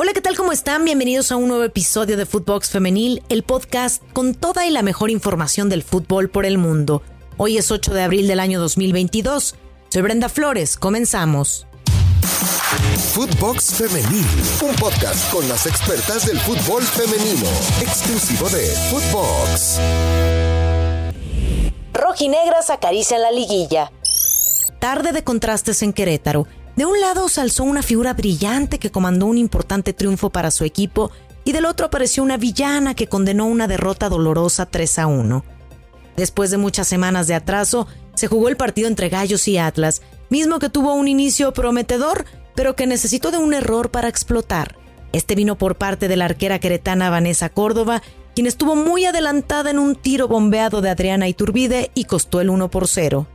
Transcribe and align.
Hola, 0.00 0.12
¿qué 0.12 0.20
tal? 0.20 0.36
¿Cómo 0.36 0.52
están? 0.52 0.84
Bienvenidos 0.84 1.32
a 1.32 1.36
un 1.36 1.48
nuevo 1.48 1.64
episodio 1.64 2.16
de 2.16 2.24
Footbox 2.24 2.70
Femenil, 2.70 3.20
el 3.28 3.42
podcast 3.42 4.00
con 4.12 4.32
toda 4.32 4.64
y 4.64 4.70
la 4.70 4.82
mejor 4.82 5.10
información 5.10 5.68
del 5.68 5.82
fútbol 5.82 6.30
por 6.30 6.46
el 6.46 6.56
mundo. 6.56 7.02
Hoy 7.36 7.58
es 7.58 7.72
8 7.72 7.92
de 7.94 8.02
abril 8.04 8.28
del 8.28 8.38
año 8.38 8.60
2022. 8.60 9.56
Soy 9.88 10.02
Brenda 10.02 10.28
Flores, 10.28 10.76
comenzamos. 10.76 11.66
Footbox 13.12 13.74
Femenil, 13.74 14.24
un 14.62 14.76
podcast 14.76 15.32
con 15.32 15.48
las 15.48 15.66
expertas 15.66 16.26
del 16.26 16.38
fútbol 16.38 16.84
femenino, 16.84 17.48
exclusivo 17.80 18.48
de 18.50 18.66
Footbox. 18.90 19.80
Rojinegras 21.92 22.70
acarician 22.70 23.20
la 23.20 23.32
liguilla. 23.32 23.90
Tarde 24.78 25.10
de 25.10 25.24
contrastes 25.24 25.82
en 25.82 25.92
Querétaro. 25.92 26.46
De 26.78 26.86
un 26.86 27.00
lado 27.00 27.28
se 27.28 27.40
alzó 27.40 27.64
una 27.64 27.82
figura 27.82 28.14
brillante 28.14 28.78
que 28.78 28.92
comandó 28.92 29.26
un 29.26 29.36
importante 29.36 29.92
triunfo 29.92 30.30
para 30.30 30.52
su 30.52 30.62
equipo 30.62 31.10
y 31.42 31.50
del 31.50 31.64
otro 31.64 31.86
apareció 31.86 32.22
una 32.22 32.36
villana 32.36 32.94
que 32.94 33.08
condenó 33.08 33.46
una 33.46 33.66
derrota 33.66 34.08
dolorosa 34.08 34.64
3 34.64 35.00
a 35.00 35.08
1. 35.08 35.44
Después 36.16 36.52
de 36.52 36.56
muchas 36.56 36.86
semanas 36.86 37.26
de 37.26 37.34
atraso, 37.34 37.88
se 38.14 38.28
jugó 38.28 38.48
el 38.48 38.56
partido 38.56 38.86
entre 38.86 39.08
Gallos 39.08 39.48
y 39.48 39.58
Atlas, 39.58 40.02
mismo 40.30 40.60
que 40.60 40.68
tuvo 40.68 40.94
un 40.94 41.08
inicio 41.08 41.52
prometedor, 41.52 42.24
pero 42.54 42.76
que 42.76 42.86
necesitó 42.86 43.32
de 43.32 43.38
un 43.38 43.54
error 43.54 43.90
para 43.90 44.06
explotar. 44.06 44.76
Este 45.12 45.34
vino 45.34 45.58
por 45.58 45.78
parte 45.78 46.06
de 46.06 46.14
la 46.14 46.26
arquera 46.26 46.60
queretana 46.60 47.10
Vanessa 47.10 47.48
Córdoba, 47.48 48.02
quien 48.36 48.46
estuvo 48.46 48.76
muy 48.76 49.04
adelantada 49.04 49.72
en 49.72 49.80
un 49.80 49.96
tiro 49.96 50.28
bombeado 50.28 50.80
de 50.80 50.90
Adriana 50.90 51.26
Iturbide 51.26 51.90
y 51.94 52.04
costó 52.04 52.40
el 52.40 52.50
1 52.50 52.70
por 52.70 52.86
0. 52.86 53.26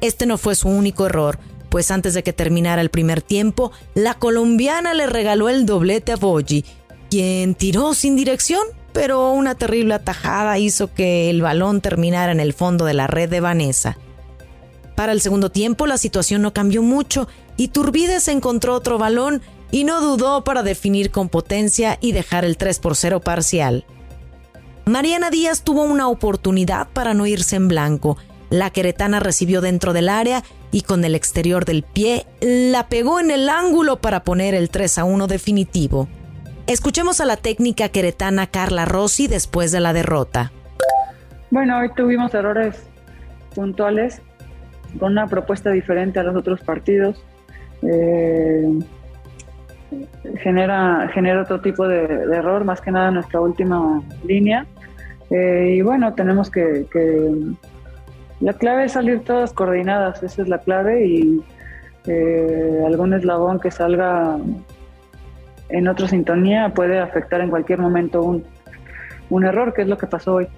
Este 0.00 0.26
no 0.26 0.36
fue 0.36 0.56
su 0.56 0.68
único 0.68 1.06
error, 1.06 1.38
pues 1.72 1.90
antes 1.90 2.12
de 2.12 2.22
que 2.22 2.34
terminara 2.34 2.82
el 2.82 2.90
primer 2.90 3.22
tiempo, 3.22 3.72
la 3.94 4.12
colombiana 4.12 4.92
le 4.92 5.06
regaló 5.06 5.48
el 5.48 5.64
doblete 5.64 6.12
a 6.12 6.16
Boji, 6.16 6.66
quien 7.08 7.54
tiró 7.54 7.94
sin 7.94 8.14
dirección, 8.14 8.60
pero 8.92 9.30
una 9.30 9.54
terrible 9.54 9.94
atajada 9.94 10.58
hizo 10.58 10.92
que 10.92 11.30
el 11.30 11.40
balón 11.40 11.80
terminara 11.80 12.30
en 12.30 12.40
el 12.40 12.52
fondo 12.52 12.84
de 12.84 12.92
la 12.92 13.06
red 13.06 13.30
de 13.30 13.40
Vanessa. 13.40 13.96
Para 14.94 15.12
el 15.12 15.22
segundo 15.22 15.50
tiempo 15.50 15.86
la 15.86 15.96
situación 15.96 16.42
no 16.42 16.52
cambió 16.52 16.82
mucho 16.82 17.26
y 17.56 17.68
Turbides 17.68 18.28
encontró 18.28 18.74
otro 18.74 18.98
balón 18.98 19.40
y 19.70 19.84
no 19.84 20.02
dudó 20.02 20.44
para 20.44 20.62
definir 20.62 21.10
con 21.10 21.30
potencia 21.30 21.96
y 22.02 22.12
dejar 22.12 22.44
el 22.44 22.58
3 22.58 22.80
por 22.80 22.96
0 22.96 23.20
parcial. 23.20 23.86
Mariana 24.84 25.30
Díaz 25.30 25.62
tuvo 25.62 25.84
una 25.84 26.08
oportunidad 26.08 26.88
para 26.92 27.14
no 27.14 27.26
irse 27.26 27.56
en 27.56 27.68
blanco. 27.68 28.18
La 28.52 28.68
queretana 28.68 29.18
recibió 29.18 29.62
dentro 29.62 29.94
del 29.94 30.10
área 30.10 30.42
y 30.72 30.82
con 30.82 31.06
el 31.06 31.14
exterior 31.14 31.64
del 31.64 31.84
pie 31.84 32.26
la 32.42 32.86
pegó 32.86 33.18
en 33.18 33.30
el 33.30 33.48
ángulo 33.48 33.96
para 33.96 34.24
poner 34.24 34.54
el 34.54 34.68
3 34.68 34.98
a 34.98 35.04
1 35.04 35.26
definitivo. 35.26 36.06
Escuchemos 36.66 37.22
a 37.22 37.24
la 37.24 37.38
técnica 37.38 37.88
queretana 37.88 38.46
Carla 38.46 38.84
Rossi 38.84 39.26
después 39.26 39.72
de 39.72 39.80
la 39.80 39.94
derrota. 39.94 40.52
Bueno, 41.50 41.78
hoy 41.78 41.88
tuvimos 41.96 42.34
errores 42.34 42.76
puntuales 43.54 44.20
con 44.98 45.12
una 45.12 45.26
propuesta 45.28 45.70
diferente 45.70 46.20
a 46.20 46.22
los 46.22 46.36
otros 46.36 46.60
partidos. 46.60 47.24
Eh, 47.80 48.68
genera, 50.42 51.08
genera 51.14 51.40
otro 51.40 51.62
tipo 51.62 51.88
de, 51.88 52.04
error, 52.04 52.64
más 52.64 52.82
que 52.82 52.90
nada 52.90 53.10
nuestra 53.12 53.40
última 53.40 54.02
línea. 54.26 54.66
Eh, 55.30 55.76
y 55.78 55.80
bueno, 55.80 56.12
tenemos 56.12 56.50
que 56.50 56.84
la 58.42 58.52
clave 58.54 58.84
es 58.84 58.92
salir 58.92 59.20
todas 59.20 59.52
coordinadas, 59.52 60.22
esa 60.22 60.42
es 60.42 60.48
la 60.48 60.58
clave 60.58 61.06
y 61.06 61.40
eh, 62.06 62.82
algún 62.84 63.14
eslabón 63.14 63.60
que 63.60 63.70
salga 63.70 64.36
en 65.68 65.88
otra 65.88 66.08
sintonía 66.08 66.70
puede 66.74 66.98
afectar 66.98 67.40
en 67.40 67.50
cualquier 67.50 67.78
momento 67.78 68.20
un, 68.20 68.44
un 69.30 69.44
error, 69.44 69.72
que 69.72 69.82
es 69.82 69.88
lo 69.88 69.96
que 69.96 70.08
pasó 70.08 70.34
hoy. 70.34 70.48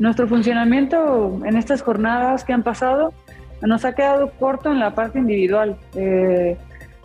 Nuestro 0.00 0.26
funcionamiento 0.26 1.40
en 1.44 1.56
estas 1.56 1.80
jornadas 1.80 2.42
que 2.42 2.52
han 2.52 2.64
pasado 2.64 3.14
nos 3.62 3.84
ha 3.84 3.94
quedado 3.94 4.32
corto 4.32 4.72
en 4.72 4.80
la 4.80 4.96
parte 4.96 5.20
individual, 5.20 5.76
eh, 5.94 6.56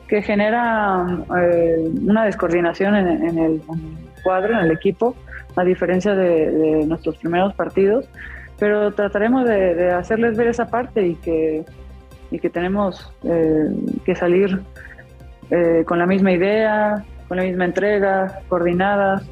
que 0.07 0.23
genera 0.23 1.05
eh, 1.39 1.75
una 2.07 2.25
descoordinación 2.25 2.95
en, 2.95 3.37
el, 3.37 3.61
cuadro, 4.23 4.53
en 4.53 4.65
el 4.65 4.71
equipo, 4.71 5.15
a 5.55 5.63
diferencia 5.63 6.15
de 6.15 6.85
nuestros 6.87 7.17
primeros 7.17 7.53
partidos 7.53 8.09
pero 8.59 8.93
trataremos 8.93 9.45
de, 9.45 9.91
hacerles 9.91 10.37
ver 10.37 10.47
esa 10.47 10.67
parte 10.67 11.07
y 11.07 11.15
que, 11.15 11.65
y 12.31 12.39
que 12.39 12.49
tenemos 12.49 13.11
eh, 13.23 13.69
que 14.05 14.15
salir 14.15 14.61
eh, 15.49 15.83
con 15.85 15.99
la 15.99 16.05
misma 16.05 16.31
idea, 16.31 17.05
con 17.27 17.37
la 17.37 17.43
misma 17.43 17.65
entrega, 17.65 18.39
coordinadas. 18.49 19.23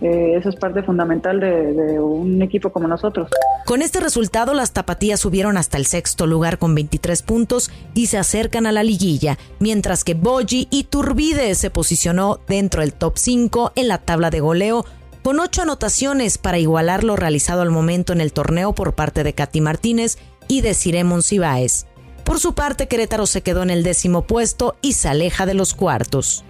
Eh, 0.00 0.34
eso 0.36 0.48
es 0.48 0.56
parte 0.56 0.82
fundamental 0.82 1.40
de, 1.40 2.00
un 2.00 2.42
equipo 2.42 2.70
como 2.70 2.88
nosotros. 2.88 3.30
Con 3.64 3.80
este 3.80 4.00
resultado, 4.00 4.52
las 4.52 4.72
tapatías 4.72 5.20
subieron 5.20 5.56
hasta 5.56 5.78
el 5.78 5.86
sexto 5.86 6.26
lugar 6.26 6.58
con 6.58 6.74
23 6.74 7.22
puntos 7.22 7.70
y 7.94 8.06
se 8.06 8.18
acercan 8.18 8.66
a 8.66 8.72
la 8.72 8.82
liguilla, 8.82 9.38
mientras 9.60 10.04
que 10.04 10.14
Boji 10.14 10.68
y 10.70 10.84
Turbide 10.84 11.54
se 11.54 11.70
posicionó 11.70 12.40
dentro 12.46 12.82
del 12.82 12.92
top 12.92 13.14
5 13.16 13.72
en 13.76 13.88
la 13.88 13.98
tabla 13.98 14.30
de 14.30 14.40
goleo 14.40 14.84
con 15.24 15.40
ocho 15.40 15.62
anotaciones 15.62 16.36
para 16.36 16.58
igualar 16.58 17.02
lo 17.02 17.16
realizado 17.16 17.62
al 17.62 17.70
momento 17.70 18.12
en 18.12 18.20
el 18.20 18.34
torneo 18.34 18.74
por 18.74 18.94
parte 18.94 19.24
de 19.24 19.32
Katy 19.32 19.62
Martínez 19.62 20.18
y 20.48 20.60
de 20.60 20.74
Ciremon 20.74 21.22
Cibáez. 21.22 21.86
Por 22.24 22.38
su 22.38 22.54
parte, 22.54 22.88
Querétaro 22.88 23.24
se 23.24 23.40
quedó 23.40 23.62
en 23.62 23.70
el 23.70 23.82
décimo 23.82 24.26
puesto 24.26 24.76
y 24.82 24.92
se 24.92 25.08
aleja 25.08 25.46
de 25.46 25.54
los 25.54 25.72
cuartos. 25.72 26.44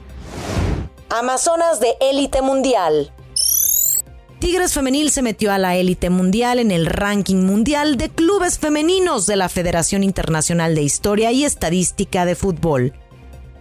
Amazonas 1.09 1.79
de 1.79 1.95
élite 2.01 2.43
mundial. 2.43 3.13
Tigres 4.41 4.75
Femenil 4.75 5.13
se 5.13 5.23
metió 5.23 5.53
a 5.53 5.59
la 5.59 5.77
élite 5.77 6.11
mundial 6.11 6.59
en 6.59 6.73
el 6.73 6.87
ranking 6.87 7.45
mundial 7.47 7.97
de 7.97 8.09
clubes 8.09 8.59
femeninos 8.59 9.27
de 9.27 9.37
la 9.37 9.49
Federación 9.49 10.03
Internacional 10.03 10.75
de 10.75 10.83
Historia 10.83 11.31
y 11.31 11.45
Estadística 11.45 12.25
de 12.25 12.35
Fútbol. 12.35 12.93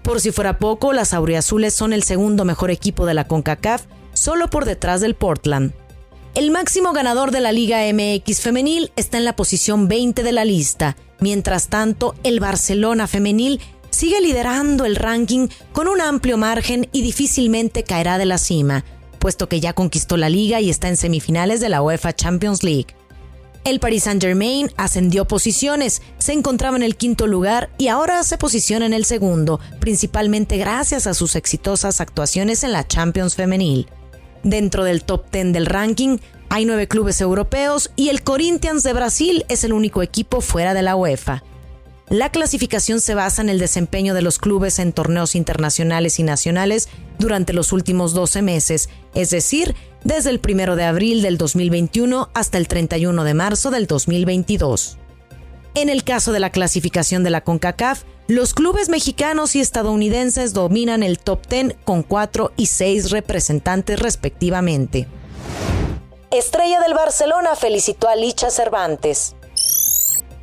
Por 0.01 0.21
si 0.21 0.31
fuera 0.31 0.57
poco, 0.57 0.91
las 0.91 1.13
auriazules 1.13 1.75
son 1.75 1.93
el 1.93 2.01
segundo 2.01 2.45
mejor 2.45 2.71
equipo 2.71 3.05
de 3.05 3.13
la 3.13 3.27
CONCACAF 3.27 3.83
solo 4.13 4.49
por 4.49 4.65
detrás 4.65 5.01
del 5.01 5.15
Portland. 5.15 5.73
El 6.35 6.49
máximo 6.49 6.93
ganador 6.93 7.29
de 7.31 7.41
la 7.41 7.51
Liga 7.51 7.81
MX 7.93 8.41
femenil 8.41 8.91
está 8.95 9.17
en 9.17 9.25
la 9.25 9.35
posición 9.35 9.87
20 9.87 10.23
de 10.23 10.31
la 10.31 10.45
lista. 10.45 10.97
Mientras 11.19 11.67
tanto, 11.67 12.15
el 12.23 12.39
Barcelona 12.39 13.05
femenil 13.05 13.61
sigue 13.91 14.19
liderando 14.19 14.85
el 14.85 14.95
ranking 14.95 15.47
con 15.71 15.87
un 15.87 16.01
amplio 16.01 16.37
margen 16.37 16.89
y 16.91 17.03
difícilmente 17.03 17.83
caerá 17.83 18.17
de 18.17 18.25
la 18.25 18.39
cima, 18.39 18.83
puesto 19.19 19.47
que 19.47 19.59
ya 19.59 19.73
conquistó 19.73 20.17
la 20.17 20.29
liga 20.29 20.59
y 20.59 20.71
está 20.71 20.89
en 20.89 20.97
semifinales 20.97 21.59
de 21.59 21.69
la 21.69 21.83
UEFA 21.83 22.13
Champions 22.13 22.63
League. 22.63 22.87
El 23.63 23.79
Paris 23.79 24.03
Saint-Germain 24.03 24.71
ascendió 24.75 25.25
posiciones, 25.25 26.01
se 26.17 26.33
encontraba 26.33 26.75
en 26.75 26.83
el 26.83 26.97
quinto 26.97 27.27
lugar 27.27 27.69
y 27.77 27.87
ahora 27.87 28.23
se 28.23 28.37
posiciona 28.37 28.85
en 28.85 28.93
el 28.93 29.05
segundo, 29.05 29.59
principalmente 29.79 30.57
gracias 30.57 31.07
a 31.07 31.13
sus 31.13 31.35
exitosas 31.35 32.01
actuaciones 32.01 32.63
en 32.63 32.73
la 32.73 32.87
Champions 32.87 33.35
femenil. 33.35 33.87
Dentro 34.43 34.83
del 34.83 35.03
top 35.03 35.31
10 35.31 35.53
del 35.53 35.65
ranking 35.65 36.17
hay 36.49 36.65
nueve 36.65 36.87
clubes 36.87 37.21
europeos 37.21 37.91
y 37.95 38.09
el 38.09 38.23
Corinthians 38.23 38.83
de 38.83 38.93
Brasil 38.93 39.45
es 39.49 39.63
el 39.63 39.73
único 39.73 40.03
equipo 40.03 40.41
fuera 40.41 40.73
de 40.73 40.83
la 40.83 40.95
UEFA. 40.95 41.43
La 42.09 42.29
clasificación 42.29 42.99
se 42.99 43.15
basa 43.15 43.41
en 43.41 43.49
el 43.49 43.57
desempeño 43.57 44.13
de 44.13 44.21
los 44.21 44.37
clubes 44.37 44.77
en 44.77 44.93
torneos 44.93 45.33
internacionales 45.33 46.19
y 46.19 46.23
nacionales 46.23 46.89
durante 47.17 47.53
los 47.53 47.71
últimos 47.71 48.13
12 48.13 48.41
meses, 48.41 48.89
es 49.15 49.29
decir, 49.29 49.73
desde 50.03 50.29
el 50.29 50.41
1 50.47 50.75
de 50.75 50.83
abril 50.83 51.21
del 51.21 51.37
2021 51.37 52.29
hasta 52.33 52.57
el 52.57 52.67
31 52.67 53.23
de 53.23 53.33
marzo 53.33 53.71
del 53.71 53.87
2022. 53.87 54.97
En 55.75 55.89
el 55.89 56.03
caso 56.03 56.33
de 56.33 56.39
la 56.39 56.51
clasificación 56.51 57.23
de 57.23 57.31
la 57.31 57.41
CONCACAF, 57.41 58.03
los 58.27 58.53
clubes 58.53 58.89
mexicanos 58.89 59.55
y 59.55 59.59
estadounidenses 59.59 60.53
dominan 60.53 61.03
el 61.03 61.19
top 61.19 61.45
10 61.47 61.75
con 61.83 62.03
4 62.03 62.53
y 62.55 62.67
6 62.67 63.11
representantes 63.11 63.99
respectivamente. 63.99 65.07
Estrella 66.31 66.79
del 66.79 66.93
Barcelona 66.93 67.55
felicitó 67.55 68.07
a 68.07 68.15
Licha 68.15 68.49
Cervantes. 68.49 69.35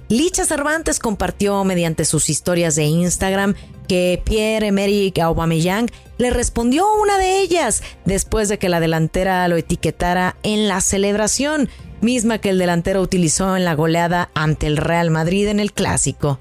Licha 0.08 0.44
Cervantes 0.44 0.98
compartió 0.98 1.64
mediante 1.64 2.04
sus 2.04 2.28
historias 2.30 2.76
de 2.76 2.84
Instagram 2.84 3.54
que 3.88 4.22
Pierre-Emerick 4.24 5.18
Aubameyang 5.18 5.90
le 6.18 6.30
respondió 6.30 6.86
una 7.00 7.16
de 7.16 7.40
ellas 7.40 7.82
después 8.04 8.48
de 8.48 8.58
que 8.58 8.68
la 8.68 8.78
delantera 8.78 9.48
lo 9.48 9.56
etiquetara 9.56 10.36
en 10.42 10.68
la 10.68 10.80
celebración, 10.80 11.68
misma 12.00 12.38
que 12.38 12.50
el 12.50 12.58
delantero 12.58 13.00
utilizó 13.00 13.56
en 13.56 13.64
la 13.64 13.74
goleada 13.74 14.30
ante 14.34 14.66
el 14.66 14.76
Real 14.76 15.10
Madrid 15.10 15.48
en 15.48 15.60
el 15.60 15.72
clásico. 15.72 16.38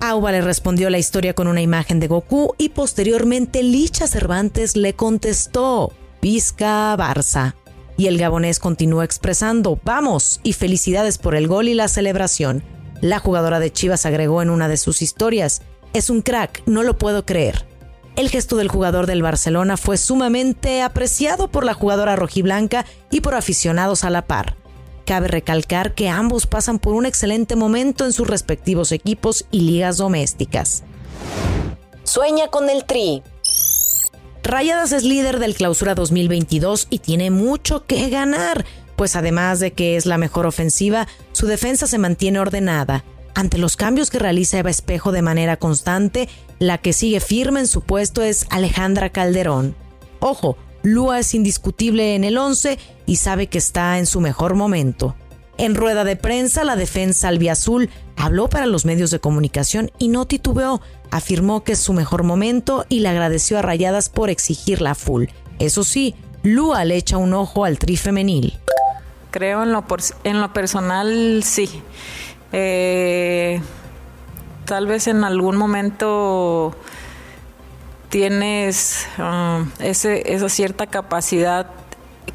Auba 0.00 0.30
le 0.30 0.40
respondió 0.40 0.90
la 0.90 0.98
historia 0.98 1.34
con 1.34 1.48
una 1.48 1.60
imagen 1.60 1.98
de 1.98 2.06
Goku 2.06 2.54
y 2.56 2.68
posteriormente 2.68 3.62
Licha 3.62 4.06
Cervantes 4.06 4.76
le 4.76 4.94
contestó, 4.94 5.92
Pizca 6.20 6.96
Barça. 6.96 7.54
Y 7.96 8.06
el 8.06 8.16
gabonés 8.16 8.60
continuó 8.60 9.02
expresando, 9.02 9.80
vamos 9.84 10.40
y 10.44 10.52
felicidades 10.52 11.18
por 11.18 11.34
el 11.34 11.48
gol 11.48 11.68
y 11.68 11.74
la 11.74 11.88
celebración. 11.88 12.62
La 13.00 13.18
jugadora 13.18 13.58
de 13.58 13.72
Chivas 13.72 14.06
agregó 14.06 14.40
en 14.40 14.50
una 14.50 14.68
de 14.68 14.76
sus 14.76 15.02
historias, 15.02 15.62
es 15.92 16.10
un 16.10 16.22
crack, 16.22 16.62
no 16.66 16.84
lo 16.84 16.96
puedo 16.96 17.26
creer. 17.26 17.66
El 18.14 18.30
gesto 18.30 18.56
del 18.56 18.68
jugador 18.68 19.06
del 19.06 19.22
Barcelona 19.22 19.76
fue 19.76 19.96
sumamente 19.96 20.82
apreciado 20.82 21.48
por 21.48 21.64
la 21.64 21.74
jugadora 21.74 22.14
rojiblanca 22.14 22.84
y 23.10 23.20
por 23.20 23.34
aficionados 23.34 24.04
a 24.04 24.10
la 24.10 24.26
par. 24.26 24.56
Cabe 25.08 25.28
recalcar 25.28 25.94
que 25.94 26.10
ambos 26.10 26.46
pasan 26.46 26.78
por 26.78 26.92
un 26.92 27.06
excelente 27.06 27.56
momento 27.56 28.04
en 28.04 28.12
sus 28.12 28.28
respectivos 28.28 28.92
equipos 28.92 29.46
y 29.50 29.62
ligas 29.62 29.96
domésticas. 29.96 30.82
Sueña 32.04 32.48
con 32.48 32.68
el 32.68 32.84
Tri. 32.84 33.22
Rayadas 34.42 34.92
es 34.92 35.04
líder 35.04 35.38
del 35.38 35.54
Clausura 35.54 35.94
2022 35.94 36.88
y 36.90 36.98
tiene 36.98 37.30
mucho 37.30 37.86
que 37.86 38.10
ganar, 38.10 38.66
pues 38.96 39.16
además 39.16 39.60
de 39.60 39.72
que 39.72 39.96
es 39.96 40.04
la 40.04 40.18
mejor 40.18 40.44
ofensiva, 40.44 41.08
su 41.32 41.46
defensa 41.46 41.86
se 41.86 41.96
mantiene 41.96 42.40
ordenada. 42.40 43.02
Ante 43.34 43.56
los 43.56 43.76
cambios 43.76 44.10
que 44.10 44.18
realiza 44.18 44.58
Eva 44.58 44.68
Espejo 44.68 45.10
de 45.10 45.22
manera 45.22 45.56
constante, 45.56 46.28
la 46.58 46.76
que 46.76 46.92
sigue 46.92 47.20
firme 47.20 47.60
en 47.60 47.66
su 47.66 47.80
puesto 47.80 48.22
es 48.22 48.46
Alejandra 48.50 49.08
Calderón. 49.08 49.74
Ojo, 50.20 50.58
Lua 50.88 51.18
es 51.18 51.34
indiscutible 51.34 52.14
en 52.14 52.24
el 52.24 52.38
11 52.38 52.78
y 53.04 53.16
sabe 53.16 53.48
que 53.48 53.58
está 53.58 53.98
en 53.98 54.06
su 54.06 54.20
mejor 54.20 54.54
momento. 54.54 55.14
En 55.58 55.74
rueda 55.74 56.02
de 56.02 56.16
prensa, 56.16 56.64
la 56.64 56.76
defensa 56.76 57.28
albiazul 57.28 57.90
habló 58.16 58.48
para 58.48 58.64
los 58.64 58.86
medios 58.86 59.10
de 59.10 59.20
comunicación 59.20 59.90
y 59.98 60.08
no 60.08 60.26
titubeó. 60.26 60.80
Afirmó 61.10 61.62
que 61.62 61.72
es 61.72 61.78
su 61.78 61.92
mejor 61.92 62.22
momento 62.22 62.86
y 62.88 63.00
le 63.00 63.08
agradeció 63.08 63.58
a 63.58 63.62
Rayadas 63.62 64.08
por 64.08 64.30
exigirla 64.30 64.94
full. 64.94 65.26
Eso 65.58 65.84
sí, 65.84 66.14
Lua 66.42 66.84
le 66.86 66.96
echa 66.96 67.18
un 67.18 67.34
ojo 67.34 67.66
al 67.66 67.78
tri 67.78 67.96
femenil. 67.96 68.56
Creo 69.30 69.64
en 69.64 69.72
lo, 69.72 69.84
en 70.24 70.40
lo 70.40 70.52
personal, 70.54 71.42
sí. 71.44 71.68
Eh, 72.52 73.60
tal 74.64 74.86
vez 74.86 75.06
en 75.06 75.22
algún 75.22 75.56
momento 75.56 76.74
tienes 78.08 79.06
um, 79.18 79.68
ese, 79.80 80.32
esa 80.34 80.48
cierta 80.48 80.86
capacidad 80.86 81.66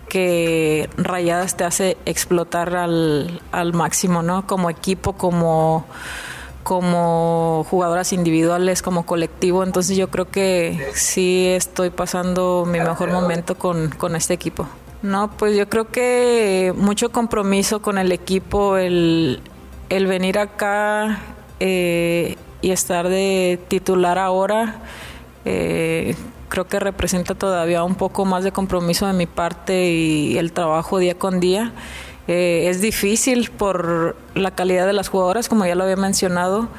que 0.10 0.90
Rayadas 0.98 1.58
te 1.58 1.64
hace 1.64 1.98
explotar 2.06 2.75
al, 2.75 3.42
al 3.52 3.74
máximo, 3.74 4.22
¿no? 4.22 4.46
Como 4.46 4.70
equipo, 4.70 5.14
como, 5.14 5.86
como 6.64 7.66
jugadoras 7.70 8.14
individuales, 8.14 8.84
como 8.84 9.08
colectivo. 9.08 9.64
Entonces 9.64 9.98
yo 9.98 10.10
creo 10.10 10.30
que 10.30 10.92
sí 10.94 11.48
estoy 11.48 11.90
pasando 11.90 12.66
mi 12.68 12.80
mejor 12.80 13.12
momento 13.12 13.56
con, 13.56 13.90
con 13.90 14.16
este 14.16 14.36
equipo. 14.36 14.68
No, 15.02 15.31
pues 15.31 15.58
yo 15.58 15.68
creo 15.68 15.90
que 15.90 16.74
mucho 16.78 17.12
compromiso 17.12 17.81
con 17.81 17.98
el 17.98 18.12
equipo, 18.12 18.78
el, 18.78 19.42
el 19.90 20.08
venir 20.08 20.38
acá 20.38 21.20
eh, 21.60 22.38
y 22.62 22.72
estar 22.72 23.10
de 23.10 23.60
titular 23.68 24.20
ahora. 24.20 24.80
Eh, 25.45 26.16
creo 26.50 26.68
que 26.68 26.80
representa 26.80 27.36
todavía 27.36 27.84
un 27.84 27.95
poco 27.95 28.25
más 28.25 28.44
de 28.44 28.51
compromiso 28.51 29.07
de 29.07 29.13
mi 29.13 29.25
parte 29.25 29.90
y 29.90 30.38
el 30.38 30.51
trabajo 30.51 31.00
día 31.00 31.18
con 31.18 31.40
día. 31.40 31.74
Eh, 32.28 32.68
es 32.69 32.80
difícil 32.80 33.50
por 33.51 34.16
la 34.34 34.51
calidad 34.51 34.86
de 34.86 34.94
las 34.94 35.10
jugadoras, 35.10 35.50
como 35.50 35.66
ya 35.66 35.75
lo 35.75 35.84
había 35.84 35.98
mencionado, 35.98 36.69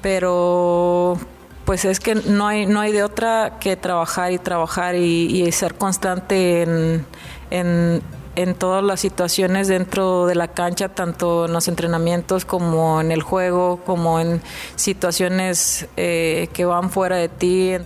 pero 0.00 1.18
pues 1.64 1.84
es 1.84 2.00
que 2.00 2.14
no 2.14 2.46
hay, 2.46 2.66
no 2.66 2.80
hay 2.80 2.92
de 2.92 3.02
otra 3.02 3.58
que 3.60 3.76
trabajar 3.76 4.32
y 4.32 4.38
trabajar 4.38 4.94
y, 4.94 5.50
ser 5.52 5.74
constante 5.74 6.62
en, 6.62 7.06
en, 7.50 8.54
todas 8.54 8.84
las 8.84 9.00
situaciones 9.00 9.68
dentro 9.68 10.26
de 10.26 10.34
la 10.34 10.48
cancha, 10.48 10.88
tanto 10.88 11.46
en 11.46 11.52
los 11.52 11.68
entrenamientos 11.68 12.44
como 12.44 13.00
en 13.00 13.12
el 13.12 13.22
juego, 13.22 13.80
como 13.84 14.20
en 14.20 14.42
situaciones 14.76 15.86
eh, 15.96 16.48
que 16.52 16.64
van 16.64 16.90
fuera 16.90 17.16
de 17.16 17.28
ti. 17.28 17.76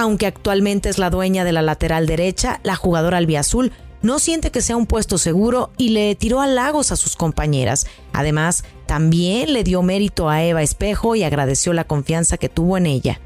Aunque 0.00 0.26
actualmente 0.26 0.88
es 0.88 0.98
la 0.98 1.10
dueña 1.10 1.42
de 1.42 1.50
la 1.50 1.60
lateral 1.60 2.06
derecha, 2.06 2.60
la 2.62 2.76
jugadora 2.76 3.16
albiazul 3.18 3.72
no 4.00 4.20
siente 4.20 4.52
que 4.52 4.60
sea 4.60 4.76
un 4.76 4.86
puesto 4.86 5.18
seguro 5.18 5.72
y 5.76 5.88
le 5.88 6.14
tiró 6.14 6.40
halagos 6.40 6.92
a 6.92 6.96
sus 6.96 7.16
compañeras. 7.16 7.84
Además, 8.12 8.62
también 8.86 9.52
le 9.52 9.64
dio 9.64 9.82
mérito 9.82 10.28
a 10.28 10.44
Eva 10.44 10.62
Espejo 10.62 11.16
y 11.16 11.24
agradeció 11.24 11.72
la 11.72 11.82
confianza 11.82 12.36
que 12.36 12.48
tuvo 12.48 12.76
en 12.76 12.86
ella. 12.86 13.20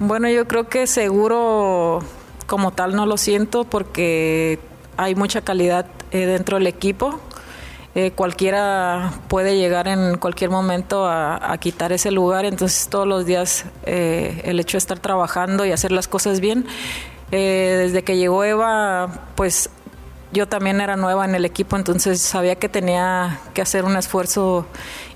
Bueno, 0.00 0.28
yo 0.28 0.46
creo 0.46 0.68
que 0.68 0.86
seguro 0.86 2.00
como 2.46 2.72
tal 2.72 2.94
no 2.94 3.06
lo 3.06 3.16
siento 3.16 3.64
porque 3.64 4.58
hay 4.98 5.14
mucha 5.14 5.40
calidad 5.40 5.86
eh, 6.10 6.26
dentro 6.26 6.58
del 6.58 6.66
equipo. 6.66 7.20
Eh, 7.94 8.12
cualquiera 8.12 9.12
puede 9.28 9.56
llegar 9.56 9.86
en 9.86 10.16
cualquier 10.16 10.48
momento 10.48 11.06
a, 11.06 11.54
quitar 11.60 11.92
ese 11.92 12.10
lugar, 12.10 12.46
entonces 12.46 12.88
todos 12.88 13.06
los 13.06 13.26
días 13.26 13.66
eh, 13.84 14.40
el 14.44 14.58
hecho 14.58 14.76
de 14.76 14.78
estar 14.78 14.98
trabajando 14.98 15.66
y 15.66 15.72
hacer 15.72 15.92
las 15.92 16.08
cosas 16.08 16.40
bien. 16.40 16.66
Eh, 17.32 17.76
desde 17.78 18.02
que 18.02 18.16
llegó 18.16 18.44
Eva, 18.44 19.26
pues 19.34 19.70
yo 20.32 20.48
también 20.48 20.80
era 20.80 20.96
nueva 20.96 21.26
en 21.26 21.34
el 21.34 21.44
equipo, 21.44 21.76
entonces 21.76 22.20
sabía 22.20 22.56
que 22.56 22.70
tenía 22.70 23.40
que 23.52 23.60
hacer 23.60 23.84
un 23.84 23.96
esfuerzo 23.96 24.66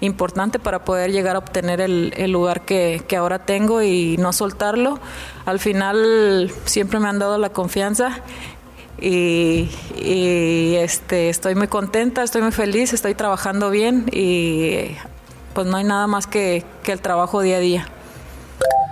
importante 0.01 0.59
para 0.59 0.85
poder 0.85 1.11
llegar 1.11 1.37
a 1.37 1.39
obtener 1.39 1.81
el, 1.81 2.31
lugar 2.31 2.67
que, 2.67 3.03
ahora 3.19 3.39
tengo 3.39 3.83
y 3.83 4.19
no 4.19 4.35
soltarlo. 4.35 5.01
Al 5.47 5.59
final 5.59 6.53
siempre 6.67 7.01
me 7.01 7.09
han 7.09 7.19
dado 7.19 7.39
la 7.39 7.49
confianza 7.49 8.21
y, 9.01 9.69
este, 10.77 11.29
estoy 11.29 11.55
muy 11.55 11.69
contenta, 11.69 12.23
estoy 12.23 12.43
muy 12.43 12.53
feliz, 12.53 12.93
estoy 12.93 13.15
trabajando 13.15 13.71
bien 13.71 14.07
y 14.13 14.97
pues 15.55 15.67
no 15.67 15.77
hay 15.77 15.85
nada 15.85 16.07
más 16.07 16.27
que, 16.27 16.65
que 16.83 16.93
el 16.93 17.01
trabajo 17.01 17.41
día 17.41 17.57
a 17.57 17.61
día. 17.61 17.89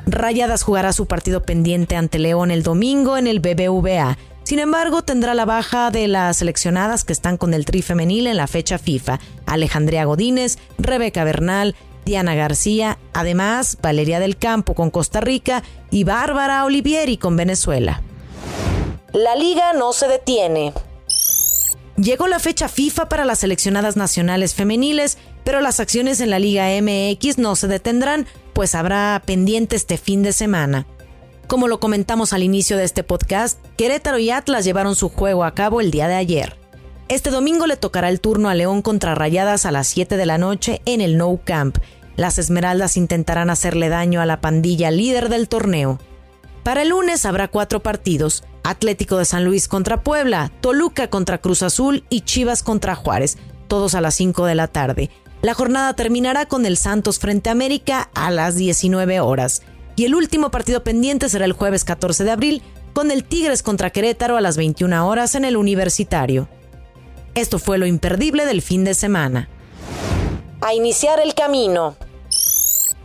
Rayadas 0.07 0.63
jugará 0.63 0.93
su 0.93 1.07
partido 1.07 1.43
pendiente 1.43 1.97
ante 1.97 2.19
León 2.19 2.51
el 2.51 2.63
domingo 2.63 3.17
en 3.17 3.27
el 3.27 3.41
BBVA. 3.41 4.19
Sin 4.43 4.59
embargo, 4.59 5.03
tendrá 5.03 5.33
la 5.33 5.47
baja 5.47 5.91
de 5.91 6.07
las 6.07 6.37
seleccionadas 6.37 7.05
que 7.05 7.15
están 7.15 7.39
con 7.39 7.55
el 7.55 7.65
tri 7.65 7.81
femenil 7.81 8.27
en 8.27 8.37
la 8.37 8.47
fecha 8.47 8.77
FIFA. 8.77 9.19
Alejandría 9.47 10.05
Godínez, 10.05 10.59
Rebeca 10.77 11.25
Bernal, 11.25 11.75
Diana 12.05 12.35
García, 12.35 12.99
además 13.15 13.79
Valeria 13.81 14.21
del 14.21 14.37
Campo 14.37 14.75
con 14.75 14.91
Costa 14.91 15.23
Rica 15.23 15.63
y 15.91 16.05
Bárbara 16.05 16.67
Olivieri 16.67 17.17
con 17.17 17.37
Venezuela. 17.37 18.03
La 19.15 19.37
liga 19.37 19.73
no 19.75 19.93
se 19.93 20.09
detiene. 20.09 20.73
Llegó 21.97 22.27
la 22.27 22.41
fecha 22.41 22.69
FIFA 22.69 23.09
para 23.09 23.25
las 23.25 23.39
seleccionadas 23.39 23.95
nacionales 23.97 24.57
femeniles, 24.57 25.19
pero 25.45 25.61
las 25.61 25.79
acciones 25.79 26.21
en 26.21 26.31
la 26.31 26.41
Liga 26.41 26.67
MX 26.83 27.39
no 27.39 27.55
se 27.55 27.69
detendrán, 27.69 28.27
pues 28.55 28.75
habrá 28.75 29.23
pendiente 29.25 29.77
este 29.77 29.99
fin 29.99 30.25
de 30.25 30.33
semana. 30.33 30.89
Como 31.47 31.69
lo 31.69 31.79
comentamos 31.79 32.33
al 32.33 32.43
inicio 32.43 32.77
de 32.77 32.83
este 32.83 33.05
podcast, 33.05 33.65
Querétaro 33.77 34.19
y 34.19 34.31
Atlas 34.31 34.65
llevaron 34.65 34.97
su 34.97 35.09
juego 35.11 35.45
a 35.45 35.55
cabo 35.55 35.81
el 35.81 35.93
día 35.93 36.09
de 36.09 36.17
ayer. 36.17 36.59
Este 37.07 37.31
domingo 37.31 37.69
le 37.69 37.77
tocará 37.77 38.09
el 38.09 38.21
turno 38.21 38.49
a 38.49 38.55
León 38.57 38.83
contra 38.83 39.15
Rayadas 39.15 39.65
a 39.65 39.71
las 39.71 39.87
7 39.87 40.17
de 40.17 40.27
la 40.27 40.39
noche 40.39 40.83
en 40.87 41.01
el 41.01 41.19
No 41.19 41.39
Camp. 41.45 41.79
Las 42.17 42.41
Esmeraldas 42.41 42.97
intentarán 42.97 43.49
hacerle 43.49 43.91
daño 43.91 44.21
a 44.21 44.27
la 44.27 44.41
pandilla 44.41 44.91
líder 44.91 45.29
del 45.29 45.49
torneo. 45.49 46.01
Para 46.65 46.83
el 46.83 46.89
lunes 46.89 47.25
habrá 47.25 47.47
cuatro 47.47 47.81
partidos. 47.81 48.43
Atlético 48.65 49.19
de 49.19 49.27
San 49.27 49.45
Luis 49.45 49.69
contra 49.69 50.03
Puebla, 50.03 50.51
Toluca 50.61 51.09
contra 51.09 51.39
Cruz 51.39 51.63
Azul 51.63 52.03
y 52.09 52.23
Chivas 52.23 52.63
contra 52.63 52.95
Juárez, 52.95 53.39
todos 53.69 53.95
a 53.95 54.01
las 54.01 54.15
5 54.15 54.47
de 54.47 54.55
la 54.55 54.69
tarde. 54.69 55.11
La 55.43 55.53
jornada 55.53 55.93
terminará 55.95 56.47
con 56.47 56.65
el 56.65 56.79
Santos 56.79 57.19
frente 57.19 57.51
a 57.51 57.53
América 57.53 58.09
a 58.15 58.31
las 58.31 58.57
19 58.57 59.21
horas. 59.21 59.61
Y 59.95 60.07
el 60.07 60.15
último 60.15 60.51
partido 60.51 60.83
pendiente 60.83 61.29
será 61.29 61.45
el 61.45 61.53
jueves 61.53 61.85
14 61.85 62.25
de 62.25 62.31
abril 62.31 62.63
con 62.95 63.11
el 63.11 63.25
Tigres 63.25 63.63
contra 63.63 63.91
Querétaro 63.91 64.39
a 64.39 64.41
las 64.41 64.57
21 64.57 65.07
horas 65.07 65.35
en 65.35 65.45
el 65.45 65.59
Universitario. 65.59 66.49
Esto 67.35 67.59
fue 67.59 67.77
lo 67.77 67.85
imperdible 67.85 68.47
del 68.47 68.63
fin 68.63 68.85
de 68.85 68.95
semana. 68.95 69.51
A 70.63 70.73
iniciar 70.73 71.21
el 71.21 71.35
camino. 71.35 71.97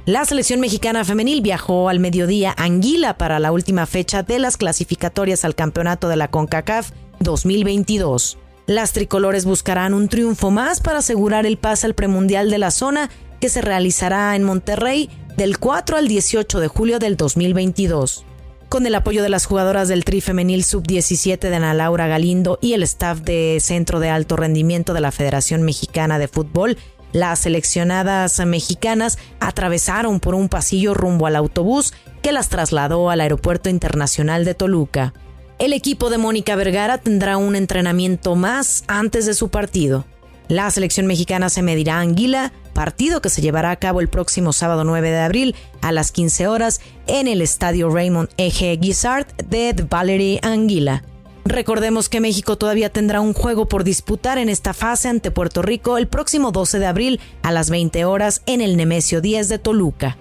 La 0.09 0.25
selección 0.25 0.59
mexicana 0.59 1.05
femenil 1.05 1.43
viajó 1.43 1.87
al 1.87 1.99
mediodía 1.99 2.55
Anguila 2.57 3.15
para 3.19 3.37
la 3.37 3.51
última 3.51 3.85
fecha 3.85 4.23
de 4.23 4.39
las 4.39 4.57
clasificatorias 4.57 5.45
al 5.45 5.53
campeonato 5.53 6.09
de 6.09 6.15
la 6.15 6.31
CONCACAF 6.31 6.89
2022. 7.19 8.39
Las 8.65 8.91
tricolores 8.91 9.45
buscarán 9.45 9.93
un 9.93 10.09
triunfo 10.09 10.49
más 10.49 10.81
para 10.81 10.97
asegurar 10.97 11.45
el 11.45 11.59
pase 11.59 11.85
al 11.85 11.93
premundial 11.93 12.49
de 12.49 12.57
la 12.57 12.71
zona 12.71 13.11
que 13.39 13.49
se 13.49 13.61
realizará 13.61 14.35
en 14.35 14.45
Monterrey 14.45 15.11
del 15.37 15.59
4 15.59 15.97
al 15.97 16.07
18 16.07 16.59
de 16.59 16.67
julio 16.67 16.97
del 16.97 17.15
2022. 17.15 18.25
Con 18.67 18.87
el 18.87 18.95
apoyo 18.95 19.21
de 19.21 19.29
las 19.29 19.45
jugadoras 19.45 19.89
del 19.89 20.05
Tri 20.05 20.21
Femenil 20.21 20.63
Sub-17 20.63 21.37
de 21.37 21.55
Ana 21.55 21.75
Laura 21.75 22.07
Galindo 22.07 22.57
y 22.63 22.73
el 22.73 22.81
staff 22.81 23.19
de 23.19 23.59
Centro 23.61 23.99
de 23.99 24.09
Alto 24.09 24.37
Rendimiento 24.37 24.95
de 24.95 25.01
la 25.01 25.11
Federación 25.11 25.61
Mexicana 25.61 26.17
de 26.17 26.27
Fútbol, 26.27 26.79
las 27.11 27.39
seleccionadas 27.39 28.39
mexicanas 28.45 29.17
atravesaron 29.39 30.19
por 30.19 30.35
un 30.35 30.49
pasillo 30.49 30.93
rumbo 30.93 31.27
al 31.27 31.35
autobús 31.35 31.93
que 32.21 32.31
las 32.31 32.49
trasladó 32.49 33.09
al 33.09 33.21
Aeropuerto 33.21 33.69
Internacional 33.69 34.45
de 34.45 34.53
Toluca. 34.53 35.13
El 35.57 35.73
equipo 35.73 36.09
de 36.09 36.17
Mónica 36.17 36.55
Vergara 36.55 36.97
tendrá 36.97 37.37
un 37.37 37.55
entrenamiento 37.55 38.35
más 38.35 38.83
antes 38.87 39.25
de 39.25 39.33
su 39.33 39.49
partido. 39.49 40.05
La 40.47 40.71
selección 40.71 41.05
mexicana 41.05 41.49
se 41.49 41.61
medirá 41.61 41.97
a 41.97 42.01
Anguila 42.01 42.53
partido 42.79 43.21
que 43.21 43.29
se 43.29 43.41
llevará 43.41 43.71
a 43.71 43.75
cabo 43.75 43.99
el 43.99 44.07
próximo 44.07 44.53
sábado 44.53 44.85
9 44.85 45.09
de 45.09 45.19
abril 45.19 45.55
a 45.81 45.91
las 45.91 46.13
15 46.13 46.47
horas 46.47 46.79
en 47.07 47.27
el 47.27 47.41
estadio 47.41 47.89
Raymond 47.89 48.29
Eje 48.37 48.77
Guisard 48.77 49.27
de 49.35 49.73
Valerie 49.73 50.39
Anguila. 50.43 51.03
Recordemos 51.49 52.09
que 52.09 52.21
México 52.21 52.59
todavía 52.59 52.91
tendrá 52.91 53.21
un 53.21 53.33
juego 53.33 53.67
por 53.67 53.83
disputar 53.83 54.37
en 54.37 54.49
esta 54.49 54.75
fase 54.75 55.09
ante 55.09 55.31
Puerto 55.31 55.63
Rico 55.63 55.97
el 55.97 56.07
próximo 56.07 56.51
12 56.51 56.77
de 56.77 56.85
abril 56.85 57.19
a 57.41 57.51
las 57.51 57.71
20 57.71 58.05
horas 58.05 58.43
en 58.45 58.61
el 58.61 58.77
Nemesio 58.77 59.19
10 59.19 59.49
de 59.49 59.57
Toluca. 59.57 60.15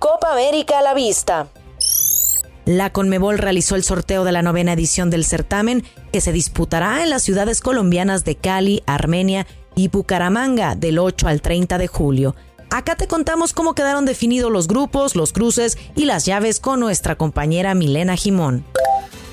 Copa 0.00 0.32
América 0.32 0.80
a 0.80 0.82
la 0.82 0.94
vista. 0.94 1.46
La 2.64 2.90
Conmebol 2.90 3.38
realizó 3.38 3.76
el 3.76 3.84
sorteo 3.84 4.24
de 4.24 4.32
la 4.32 4.42
novena 4.42 4.72
edición 4.72 5.10
del 5.10 5.24
certamen 5.24 5.84
que 6.12 6.20
se 6.20 6.32
disputará 6.32 7.04
en 7.04 7.10
las 7.10 7.22
ciudades 7.22 7.60
colombianas 7.60 8.24
de 8.24 8.34
Cali, 8.34 8.82
Armenia 8.86 9.46
y 9.76 9.88
Bucaramanga 9.88 10.74
del 10.74 10.98
8 10.98 11.28
al 11.28 11.40
30 11.40 11.78
de 11.78 11.86
julio. 11.86 12.34
Acá 12.70 12.96
te 12.96 13.06
contamos 13.06 13.52
cómo 13.52 13.76
quedaron 13.76 14.06
definidos 14.06 14.50
los 14.50 14.66
grupos, 14.66 15.14
los 15.14 15.32
cruces 15.32 15.78
y 15.94 16.06
las 16.06 16.26
llaves 16.26 16.58
con 16.58 16.80
nuestra 16.80 17.14
compañera 17.14 17.76
Milena 17.76 18.16
Jimón. 18.16 18.64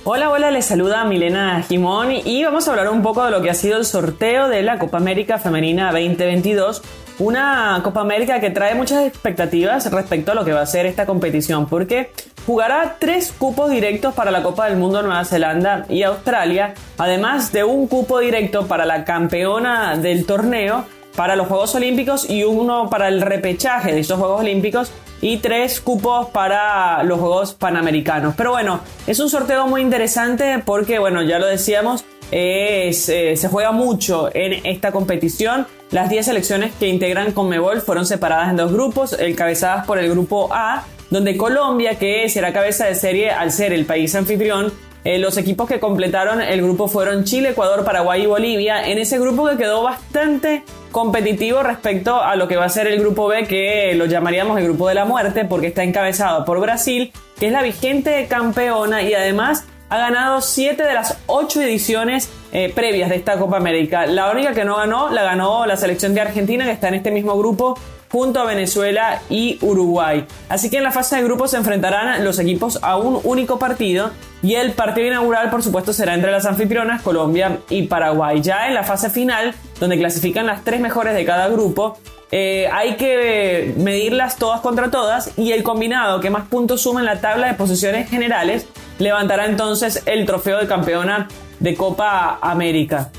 Hola, 0.09 0.29
hola, 0.29 0.51
les 0.51 0.63
saluda 0.63 1.03
Milena 1.03 1.61
Jimón 1.63 2.13
y 2.13 2.41
vamos 2.41 2.65
a 2.65 2.71
hablar 2.71 2.87
un 2.87 3.01
poco 3.01 3.25
de 3.25 3.31
lo 3.31 3.41
que 3.41 3.49
ha 3.49 3.53
sido 3.53 3.77
el 3.77 3.83
sorteo 3.83 4.47
de 4.47 4.61
la 4.61 4.79
Copa 4.79 4.95
América 4.95 5.37
Femenina 5.37 5.91
2022. 5.91 6.81
Una 7.19 7.81
Copa 7.83 7.99
América 7.99 8.39
que 8.39 8.49
trae 8.49 8.73
muchas 8.73 9.05
expectativas 9.05 9.91
respecto 9.91 10.31
a 10.31 10.35
lo 10.35 10.45
que 10.45 10.53
va 10.53 10.61
a 10.61 10.65
ser 10.65 10.85
esta 10.85 11.05
competición, 11.05 11.67
porque 11.67 12.13
jugará 12.45 12.95
tres 12.99 13.33
cupos 13.37 13.69
directos 13.69 14.13
para 14.13 14.31
la 14.31 14.43
Copa 14.43 14.69
del 14.69 14.77
Mundo 14.77 15.01
Nueva 15.01 15.25
Zelanda 15.25 15.85
y 15.89 16.03
Australia, 16.03 16.73
además 16.97 17.51
de 17.51 17.65
un 17.65 17.87
cupo 17.87 18.19
directo 18.19 18.65
para 18.65 18.85
la 18.85 19.03
campeona 19.03 19.97
del 19.97 20.25
torneo, 20.25 20.85
para 21.17 21.35
los 21.35 21.47
Juegos 21.47 21.75
Olímpicos 21.75 22.29
y 22.29 22.45
uno 22.45 22.89
para 22.89 23.09
el 23.09 23.19
repechaje 23.19 23.91
de 23.91 23.99
esos 23.99 24.17
Juegos 24.17 24.39
Olímpicos 24.39 24.89
y 25.21 25.37
tres 25.37 25.81
cupos 25.81 26.27
para 26.27 27.03
los 27.03 27.19
Juegos 27.19 27.53
Panamericanos. 27.53 28.35
Pero 28.35 28.51
bueno, 28.51 28.81
es 29.07 29.19
un 29.19 29.29
sorteo 29.29 29.67
muy 29.67 29.81
interesante 29.81 30.61
porque, 30.63 30.99
bueno, 30.99 31.21
ya 31.23 31.39
lo 31.39 31.47
decíamos, 31.47 32.05
eh, 32.31 32.91
se 32.93 33.47
juega 33.49 33.71
mucho 33.71 34.29
en 34.33 34.65
esta 34.65 34.91
competición. 34.91 35.65
Las 35.91 36.09
10 36.09 36.25
selecciones 36.25 36.73
que 36.75 36.87
integran 36.87 37.31
Conmebol 37.31 37.81
fueron 37.81 38.05
separadas 38.05 38.49
en 38.49 38.57
dos 38.57 38.71
grupos, 38.73 39.17
encabezadas 39.17 39.85
por 39.85 39.99
el 39.99 40.09
grupo 40.09 40.49
A, 40.51 40.83
donde 41.09 41.37
Colombia, 41.37 41.97
que 41.97 42.27
será 42.27 42.51
cabeza 42.51 42.85
de 42.85 42.95
serie 42.95 43.31
al 43.31 43.51
ser 43.51 43.71
el 43.71 43.85
país 43.85 44.13
anfitrión, 44.15 44.73
eh, 45.07 45.19
los 45.19 45.37
equipos 45.37 45.69
que 45.69 45.79
completaron 45.79 46.41
el 46.41 46.61
grupo 46.61 46.89
fueron 46.89 47.23
Chile, 47.23 47.51
Ecuador, 47.51 47.85
Paraguay 47.85 48.23
y 48.23 48.25
Bolivia. 48.25 48.85
En 48.89 48.97
ese 48.97 49.17
grupo 49.17 49.47
que 49.47 49.55
quedó 49.55 49.81
bastante 49.81 50.63
competitivo 50.91 51.63
respecto 51.63 52.21
a 52.21 52.35
lo 52.35 52.49
que 52.49 52.57
va 52.57 52.65
a 52.65 52.69
ser 52.69 52.87
el 52.87 52.99
grupo 52.99 53.25
B, 53.27 53.45
que 53.45 53.93
lo 53.95 54.05
llamaríamos 54.05 54.57
el 54.57 54.65
grupo 54.65 54.89
de 54.89 54.95
la 54.95 55.05
muerte, 55.05 55.45
porque 55.45 55.67
está 55.67 55.85
encabezado 55.85 56.43
por 56.43 56.59
Brasil, 56.59 57.13
que 57.39 57.45
es 57.45 57.53
la 57.53 57.63
vigente 57.63 58.27
campeona 58.29 59.01
y 59.01 59.13
además 59.13 59.63
ha 59.87 59.97
ganado 59.97 60.41
7 60.41 60.83
de 60.83 60.93
las 60.93 61.17
8 61.27 61.61
ediciones 61.61 62.29
eh, 62.51 62.69
previas 62.75 63.09
de 63.09 63.15
esta 63.15 63.37
Copa 63.39 63.55
América. 63.55 64.07
La 64.07 64.29
única 64.29 64.53
que 64.53 64.65
no 64.65 64.75
ganó 64.75 65.09
la 65.09 65.23
ganó 65.23 65.65
la 65.65 65.77
selección 65.77 66.15
de 66.15 66.19
Argentina, 66.19 66.65
que 66.65 66.71
está 66.71 66.89
en 66.89 66.95
este 66.95 67.11
mismo 67.11 67.37
grupo 67.37 67.79
junto 68.11 68.39
a 68.39 68.45
Venezuela 68.45 69.21
y 69.29 69.57
Uruguay. 69.61 70.25
Así 70.49 70.69
que 70.69 70.77
en 70.77 70.83
la 70.83 70.91
fase 70.91 71.17
de 71.17 71.23
grupos 71.23 71.51
se 71.51 71.57
enfrentarán 71.57 72.23
los 72.23 72.39
equipos 72.39 72.79
a 72.81 72.97
un 72.97 73.19
único 73.23 73.59
partido 73.59 74.11
y 74.41 74.55
el 74.55 74.73
partido 74.73 75.07
inaugural 75.07 75.49
por 75.49 75.63
supuesto 75.63 75.93
será 75.93 76.13
entre 76.13 76.31
las 76.31 76.45
anfitrionas 76.45 77.01
Colombia 77.01 77.59
y 77.69 77.83
Paraguay. 77.83 78.41
Ya 78.41 78.67
en 78.67 78.73
la 78.73 78.83
fase 78.83 79.09
final, 79.09 79.53
donde 79.79 79.97
clasifican 79.97 80.45
las 80.45 80.63
tres 80.63 80.79
mejores 80.79 81.13
de 81.15 81.25
cada 81.25 81.47
grupo, 81.49 81.97
eh, 82.31 82.69
hay 82.73 82.95
que 82.95 83.73
medirlas 83.77 84.35
todas 84.37 84.59
contra 84.61 84.91
todas 84.91 85.31
y 85.37 85.53
el 85.53 85.63
combinado 85.63 86.19
que 86.19 86.29
más 86.29 86.47
puntos 86.47 86.81
suma 86.81 86.99
en 86.99 87.05
la 87.05 87.21
tabla 87.21 87.47
de 87.47 87.53
posiciones 87.53 88.09
generales 88.09 88.67
levantará 88.99 89.45
entonces 89.45 90.03
el 90.05 90.25
trofeo 90.25 90.59
de 90.59 90.67
campeona 90.67 91.29
de 91.59 91.75
Copa 91.75 92.37
América 92.41 93.11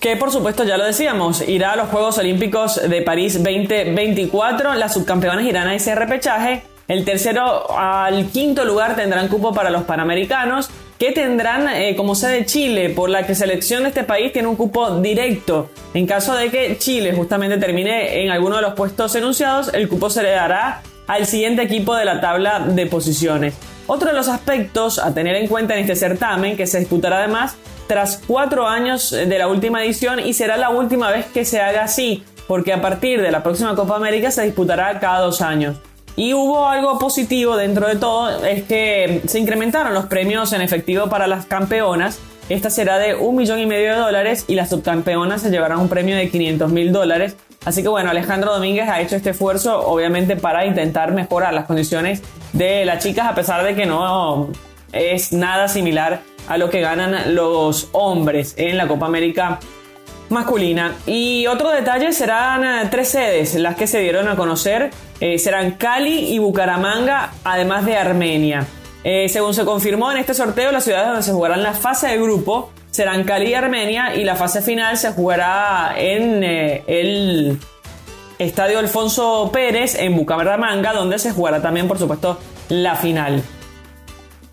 que 0.00 0.16
por 0.16 0.30
supuesto 0.30 0.64
ya 0.64 0.76
lo 0.76 0.84
decíamos, 0.84 1.46
irá 1.46 1.72
a 1.72 1.76
los 1.76 1.88
Juegos 1.88 2.18
Olímpicos 2.18 2.80
de 2.88 3.02
París 3.02 3.34
2024, 3.42 4.74
las 4.74 4.94
subcampeonas 4.94 5.44
irán 5.44 5.68
a 5.68 5.74
ese 5.74 5.94
repechaje, 5.94 6.62
el 6.86 7.04
tercero 7.04 7.76
al 7.76 8.28
quinto 8.30 8.64
lugar 8.64 8.96
tendrán 8.96 9.28
cupo 9.28 9.52
para 9.52 9.70
los 9.70 9.82
Panamericanos, 9.82 10.70
que 10.98 11.12
tendrán 11.12 11.68
eh, 11.68 11.94
como 11.96 12.14
sede 12.14 12.46
Chile, 12.46 12.90
por 12.90 13.10
la 13.10 13.26
que 13.26 13.34
selección 13.34 13.82
de 13.82 13.90
este 13.90 14.04
país 14.04 14.32
tiene 14.32 14.48
un 14.48 14.56
cupo 14.56 14.98
directo. 15.00 15.70
En 15.94 16.06
caso 16.06 16.34
de 16.34 16.50
que 16.50 16.76
Chile 16.78 17.12
justamente 17.12 17.58
termine 17.58 18.22
en 18.22 18.30
alguno 18.30 18.56
de 18.56 18.62
los 18.62 18.74
puestos 18.74 19.14
enunciados, 19.14 19.72
el 19.74 19.88
cupo 19.88 20.10
se 20.10 20.22
le 20.22 20.30
dará 20.30 20.82
al 21.06 21.26
siguiente 21.26 21.62
equipo 21.62 21.94
de 21.94 22.04
la 22.04 22.20
tabla 22.20 22.60
de 22.60 22.86
posiciones. 22.86 23.54
Otro 23.88 24.08
de 24.08 24.14
los 24.14 24.28
aspectos 24.28 24.98
a 24.98 25.14
tener 25.14 25.34
en 25.34 25.48
cuenta 25.48 25.72
en 25.72 25.80
este 25.80 25.96
certamen, 25.96 26.58
que 26.58 26.66
se 26.66 26.78
disputará 26.78 27.20
además 27.20 27.56
tras 27.86 28.20
cuatro 28.26 28.68
años 28.68 29.10
de 29.10 29.38
la 29.38 29.48
última 29.48 29.82
edición 29.82 30.20
y 30.20 30.34
será 30.34 30.58
la 30.58 30.68
última 30.68 31.10
vez 31.10 31.24
que 31.24 31.46
se 31.46 31.58
haga 31.58 31.84
así, 31.84 32.22
porque 32.46 32.74
a 32.74 32.82
partir 32.82 33.22
de 33.22 33.30
la 33.30 33.42
próxima 33.42 33.74
Copa 33.74 33.96
América 33.96 34.30
se 34.30 34.42
disputará 34.42 35.00
cada 35.00 35.20
dos 35.20 35.40
años. 35.40 35.78
Y 36.16 36.34
hubo 36.34 36.68
algo 36.68 36.98
positivo 36.98 37.56
dentro 37.56 37.88
de 37.88 37.96
todo, 37.96 38.44
es 38.44 38.64
que 38.64 39.22
se 39.26 39.38
incrementaron 39.38 39.94
los 39.94 40.04
premios 40.04 40.52
en 40.52 40.60
efectivo 40.60 41.08
para 41.08 41.26
las 41.26 41.46
campeonas. 41.46 42.18
Esta 42.50 42.68
será 42.68 42.98
de 42.98 43.14
un 43.14 43.36
millón 43.36 43.58
y 43.58 43.64
medio 43.64 43.94
de 43.94 44.00
dólares 44.00 44.44
y 44.48 44.54
las 44.54 44.68
subcampeonas 44.68 45.40
se 45.40 45.50
llevarán 45.50 45.78
un 45.78 45.88
premio 45.88 46.14
de 46.14 46.28
500 46.28 46.70
mil 46.70 46.92
dólares. 46.92 47.36
Así 47.64 47.82
que 47.82 47.88
bueno, 47.88 48.10
Alejandro 48.10 48.52
Domínguez 48.54 48.88
ha 48.88 49.00
hecho 49.00 49.16
este 49.16 49.30
esfuerzo 49.30 49.86
obviamente 49.86 50.36
para 50.36 50.64
intentar 50.64 51.12
mejorar 51.12 51.52
las 51.52 51.66
condiciones 51.66 52.22
de 52.52 52.84
las 52.84 53.02
chicas 53.02 53.26
a 53.28 53.34
pesar 53.34 53.64
de 53.64 53.74
que 53.74 53.84
no 53.84 54.48
es 54.92 55.32
nada 55.32 55.68
similar 55.68 56.20
a 56.48 56.56
lo 56.56 56.70
que 56.70 56.80
ganan 56.80 57.34
los 57.34 57.88
hombres 57.92 58.54
en 58.56 58.76
la 58.76 58.88
Copa 58.88 59.06
América 59.06 59.58
masculina. 60.30 60.94
Y 61.06 61.46
otro 61.46 61.70
detalle 61.70 62.12
serán 62.12 62.64
eh, 62.64 62.88
tres 62.90 63.08
sedes 63.08 63.54
las 63.54 63.76
que 63.76 63.86
se 63.86 64.00
dieron 64.00 64.28
a 64.28 64.36
conocer. 64.36 64.90
Eh, 65.20 65.38
serán 65.38 65.72
Cali 65.72 66.32
y 66.32 66.38
Bucaramanga, 66.38 67.32
además 67.44 67.84
de 67.84 67.96
Armenia. 67.96 68.66
Eh, 69.04 69.28
según 69.28 69.54
se 69.54 69.64
confirmó 69.64 70.10
en 70.10 70.18
este 70.18 70.34
sorteo, 70.34 70.72
las 70.72 70.84
ciudades 70.84 71.08
donde 71.08 71.22
se 71.22 71.32
jugarán 71.32 71.62
la 71.62 71.74
fase 71.74 72.08
de 72.08 72.18
grupo 72.18 72.70
serán 72.98 73.22
Cali 73.22 73.50
y 73.50 73.54
Armenia 73.54 74.16
y 74.16 74.24
la 74.24 74.34
fase 74.34 74.60
final 74.60 74.96
se 74.96 75.12
jugará 75.12 75.94
en 75.96 76.42
el 76.42 77.56
Estadio 78.40 78.80
Alfonso 78.80 79.50
Pérez 79.52 79.94
en 79.94 80.16
Bucaramanga, 80.16 80.92
donde 80.92 81.20
se 81.20 81.30
jugará 81.30 81.62
también, 81.62 81.86
por 81.86 81.96
supuesto, 81.96 82.40
la 82.68 82.96
final. 82.96 83.40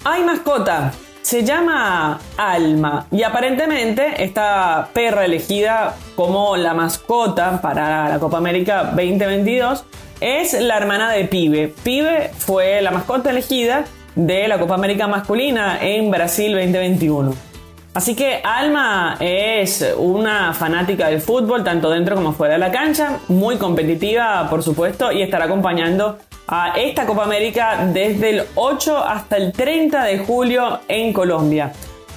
Hay 0.03 0.23
mascota 0.23 0.93
se 1.23 1.43
llama 1.43 2.19
Alma 2.37 3.07
y 3.11 3.23
aparentemente 3.23 4.23
esta 4.23 4.89
perra 4.93 5.25
elegida 5.25 5.95
como 6.15 6.55
la 6.55 6.75
mascota 6.75 7.59
para 7.63 8.09
la 8.09 8.19
Copa 8.19 8.37
América 8.37 8.91
2022 8.95 9.85
es 10.21 10.53
la 10.61 10.77
hermana 10.77 11.11
de 11.11 11.25
Pibe. 11.25 11.73
Pibe 11.83 12.29
fue 12.37 12.79
la 12.83 12.91
mascota 12.91 13.31
elegida 13.31 13.85
de 14.13 14.47
la 14.47 14.59
Copa 14.59 14.75
América 14.75 15.07
masculina 15.07 15.79
en 15.81 16.11
Brasil 16.11 16.53
2021. 16.53 17.54
Así 17.95 18.13
que 18.13 18.41
Alma 18.43 19.15
es 19.21 19.95
una 19.97 20.53
fanática 20.53 21.07
del 21.07 21.21
fútbol, 21.21 21.63
tanto 21.63 21.89
dentro 21.89 22.17
como 22.17 22.33
fuera 22.33 22.55
de 22.55 22.59
la 22.59 22.69
cancha, 22.69 23.19
muy 23.29 23.55
competitiva, 23.55 24.49
por 24.49 24.63
supuesto, 24.63 25.13
y 25.13 25.21
estará 25.21 25.45
acompañando 25.45 26.17
a 26.45 26.73
esta 26.75 27.05
Copa 27.05 27.23
América 27.23 27.87
desde 27.93 28.31
el 28.31 28.43
8 28.55 28.97
hasta 28.97 29.37
el 29.37 29.53
30 29.53 30.03
de 30.03 30.17
julio 30.19 30.81
en 30.89 31.13
Colombia. 31.13 31.71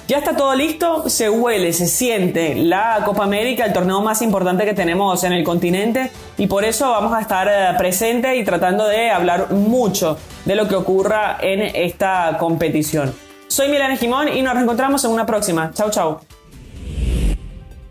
Ya 0.08 0.18
está 0.18 0.34
todo 0.34 0.52
listo, 0.56 1.08
se 1.08 1.30
huele, 1.30 1.72
se 1.72 1.86
siente 1.86 2.56
la 2.56 3.02
Copa 3.04 3.22
América, 3.22 3.64
el 3.64 3.72
torneo 3.72 4.00
más 4.00 4.20
importante 4.20 4.64
que 4.64 4.74
tenemos 4.74 5.22
en 5.22 5.32
el 5.32 5.44
continente 5.44 6.10
y 6.38 6.48
por 6.48 6.64
eso 6.64 6.90
vamos 6.90 7.12
a 7.14 7.20
estar 7.20 7.46
eh, 7.46 7.78
presentes 7.78 8.36
y 8.36 8.42
tratando 8.42 8.84
de 8.88 9.10
hablar 9.10 9.52
mucho 9.52 10.18
de 10.44 10.56
lo 10.56 10.66
que 10.66 10.74
ocurra 10.74 11.38
en 11.40 11.60
esta 11.60 12.36
competición. 12.36 13.27
Soy 13.48 13.68
Milena 13.68 13.96
Jimón 13.96 14.28
y 14.28 14.42
nos 14.42 14.54
reencontramos 14.54 15.04
en 15.04 15.10
una 15.10 15.26
próxima. 15.26 15.72
Chau, 15.74 15.90
chau. 15.90 16.20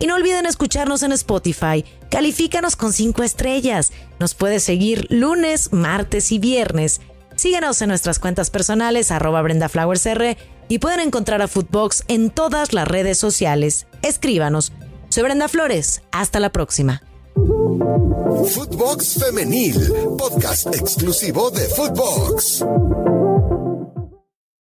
Y 0.00 0.06
no 0.06 0.14
olviden 0.14 0.46
escucharnos 0.46 1.02
en 1.02 1.12
Spotify. 1.12 1.84
Califícanos 2.10 2.76
con 2.76 2.92
5 2.92 3.22
estrellas. 3.24 3.92
Nos 4.20 4.34
puedes 4.34 4.62
seguir 4.62 5.06
lunes, 5.10 5.72
martes 5.72 6.30
y 6.30 6.38
viernes. 6.38 7.00
Síguenos 7.34 7.82
en 7.82 7.88
nuestras 7.88 8.18
cuentas 8.18 8.50
personales, 8.50 9.10
arroba 9.10 9.42
BrendaFlowersR, 9.42 10.36
y 10.68 10.78
pueden 10.78 11.00
encontrar 11.00 11.42
a 11.42 11.48
Footbox 11.48 12.04
en 12.08 12.30
todas 12.30 12.72
las 12.72 12.86
redes 12.86 13.18
sociales. 13.18 13.86
Escríbanos. 14.02 14.72
Soy 15.08 15.24
Brenda 15.24 15.48
Flores. 15.48 16.02
Hasta 16.12 16.40
la 16.40 16.50
próxima. 16.50 17.02
Footbox 17.34 19.18
Femenil, 19.24 19.92
podcast 20.16 20.74
exclusivo 20.74 21.50
de 21.50 21.66
Footbox. 21.68 22.64